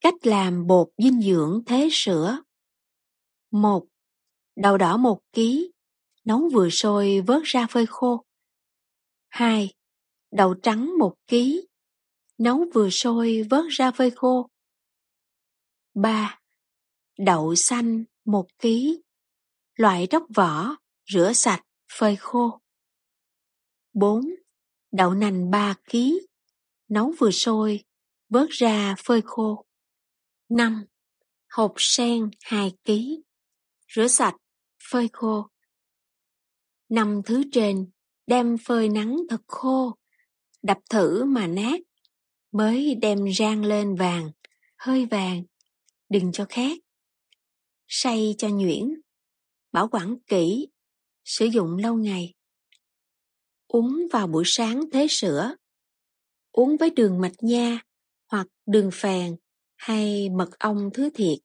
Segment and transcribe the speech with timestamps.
[0.00, 2.38] Cách làm bột dinh dưỡng thế sữa
[3.50, 3.86] 1.
[4.56, 5.40] Đậu đỏ 1 kg,
[6.24, 8.24] nấu vừa sôi vớt ra phơi khô.
[9.28, 9.74] 2.
[10.30, 11.36] Đậu trắng 1 kg,
[12.38, 14.48] nấu vừa sôi vớt ra phơi khô.
[15.94, 16.40] 3.
[17.18, 18.68] Đậu xanh 1 kg,
[19.74, 20.76] loại róc vỏ,
[21.12, 21.62] rửa sạch,
[21.92, 22.60] phơi khô.
[23.92, 24.34] 4.
[24.92, 25.98] Đậu nành 3 kg,
[26.88, 27.84] nấu vừa sôi,
[28.28, 29.64] vớt ra phơi khô.
[30.50, 30.84] 5.
[31.48, 32.92] Hột sen 2 kg,
[33.94, 34.36] rửa sạch,
[34.90, 35.46] phơi khô.
[36.88, 37.90] Năm thứ trên
[38.26, 39.94] đem phơi nắng thật khô,
[40.62, 41.80] đập thử mà nát,
[42.52, 44.30] mới đem rang lên vàng,
[44.78, 45.44] hơi vàng,
[46.08, 46.78] đừng cho khét.
[47.88, 49.00] Xay cho nhuyễn,
[49.72, 50.68] bảo quản kỹ,
[51.24, 52.34] sử dụng lâu ngày.
[53.68, 55.54] Uống vào buổi sáng thế sữa.
[56.52, 57.80] Uống với đường mạch nha
[58.30, 59.36] hoặc đường phèn
[59.80, 61.38] hay mật ong thứ thiệt.